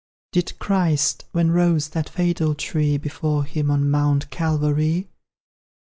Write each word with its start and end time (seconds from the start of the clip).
Did 0.31 0.57
Christ, 0.57 1.25
when 1.31 1.51
rose 1.51 1.89
the 1.89 2.01
fatal 2.03 2.55
tree 2.55 2.97
Before 2.97 3.43
him, 3.45 3.69
on 3.69 3.87
Mount 3.91 4.31
Calvary? 4.31 5.11